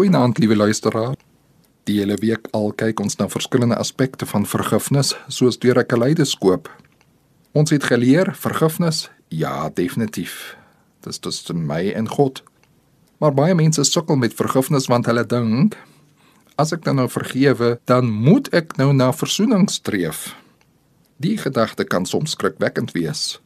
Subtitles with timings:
[0.00, 1.14] Goeienaand, liewe luisteraar.
[1.84, 6.70] Die hele week al kyk ons na verskillende aspekte van vergifnis, soos deur 'n kaleidoskoop.
[7.52, 10.56] Ons het geleer vergifnis, ja, definitief.
[11.00, 12.42] Dis tussen my en God.
[13.18, 15.76] Maar baie mense sukkel met vergifnis want hulle dink
[16.56, 20.34] as ek dan nou vergewe, dan moet ek nou na verzoening streef.
[21.16, 23.40] Die gedagte kan soms skrikwekkend wees.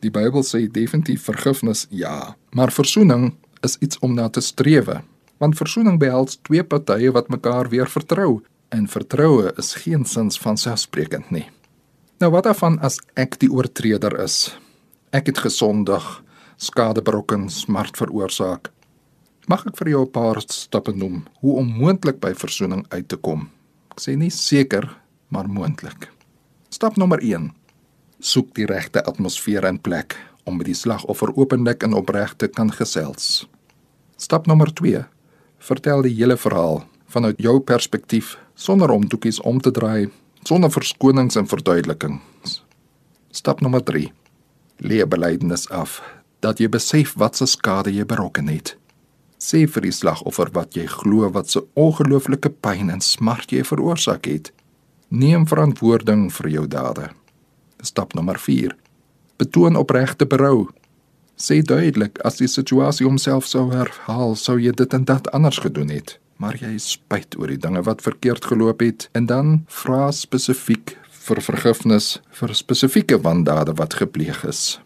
[0.00, 5.04] Die Bybel sê definitief vergifnis, ja, maar verzoening is iets om na te strewe
[5.38, 8.42] want versoening behels twee partye wat mekaar weer vertrou
[8.74, 11.46] en vertroue is geensins van selfsprekend nie.
[12.22, 14.54] Nou wat af van as ek die oortreder is?
[15.14, 16.02] Ek het gesondig,
[16.56, 18.70] skade berokken, smart veroorsaak.
[19.50, 23.16] Mag ek vir jou 'n paar stappe noem hoe om moontlik by versoening uit te
[23.16, 23.50] kom?
[23.90, 24.88] Ek sê nie seker,
[25.28, 26.08] maar moontlik.
[26.70, 27.52] Stap nommer 1:
[28.20, 32.70] Soek die regte atmosfeer en plek om met die slagoffer openlik en opreg te kan
[32.72, 33.46] gesels.
[34.16, 35.04] Stap nommer 2:
[35.64, 40.10] Vertel die hele verhaal vanuit jou perspektief sonder om doekies om te draai,
[40.44, 42.58] sonder verskonings en verduidelikings.
[43.32, 44.10] Stap nommer 3:
[44.84, 46.02] Leer belydenis af
[46.44, 48.74] dat jy besef wat se skade jy berokken het.
[49.40, 54.28] Sê vir die slagoffer wat jy glo wat se ongelooflike pyn en smart jy veroorsaak
[54.28, 54.52] het.
[55.08, 57.08] Neem verantwoording vir jou dade.
[57.80, 58.76] Stap nommer 4:
[59.40, 60.68] Betoon opregte berou
[61.36, 65.90] sê duidelik as die situasie homself sou herhaal, sou jy dit en dat anders gedoen
[65.90, 66.18] het.
[66.38, 71.40] Maar jy spyt oor die dinge wat verkeerd geloop het en dan vra spesifiek vir
[71.40, 74.78] vergifnis vir spesifieke wandade wat gepleeg is.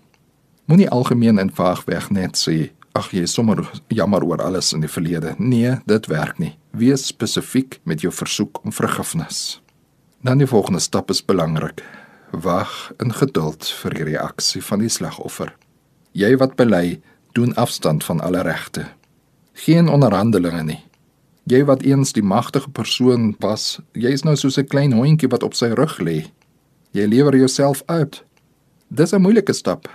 [0.69, 3.62] Moenie algemeen en vaagweg net sê ag jy sommer
[3.94, 5.34] jammer oor alles in die verlede.
[5.38, 6.56] Nee, dit werk nie.
[6.76, 9.60] Wees spesifiek met jou versoek om vergifnis.
[10.22, 11.82] Dan die volgende stap is belangrik.
[12.32, 15.54] Wag in geduld vir die reaksie van die slagoffer.
[16.19, 16.98] Jy wat bely,
[17.33, 18.88] doen afstand van alle regte.
[19.52, 20.80] Geen onderhandelinge nie.
[21.47, 25.42] Jy wat eens die magtige persoon was, jy is nou soos 'n klein hondjie wat
[25.42, 26.27] op sy rug lê.
[26.92, 28.25] Jy lewer jouself uit.
[28.88, 29.88] Dis 'n moeilike stap,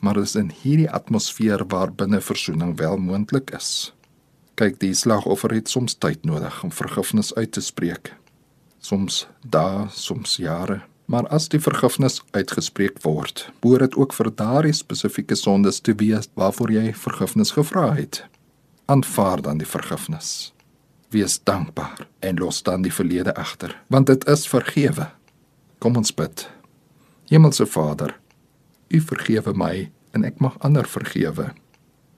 [0.00, 3.94] maar dit is in hierdie atmosfeer waar binne versoening wel moontlik is.
[4.54, 8.14] Kyk, die slagoffer het soms tyd nodig om vergifnis uit te spreek.
[8.78, 10.82] Soms dae, soms jare.
[11.04, 16.30] Maar as die vergifnis uitgespreek word, behoort dit ook vir daardie spesifieke sondes te wees
[16.34, 18.22] waarvoor jy vergifnis gevra het.
[18.88, 20.52] Aanvaar dan die vergifnis.
[21.12, 25.10] Wees dankbaar en los dan die verlede agter, want dit is vergewe.
[25.78, 26.48] Kom ons bid.
[27.28, 28.16] Hemelse Vader,
[28.88, 31.50] U vergewe my en ek mag ander vergewe.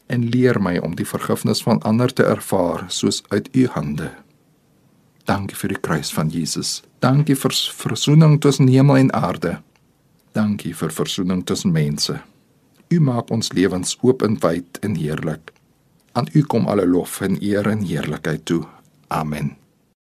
[0.07, 4.11] En leer my om die vergifnis van ander te ervaar soos uit U hande.
[5.27, 6.83] Dankie vir die kruis van Jesus.
[7.03, 9.57] Dankie vir verzoening tussen hemel en aarde.
[10.33, 12.21] Dankie vir verzoening tussen mense.
[12.95, 15.51] U maak ons lewens oop en wyd en heerlik.
[16.15, 18.63] Aan U kom alle lof en eer en heerlikheid toe.
[19.09, 19.57] Amen.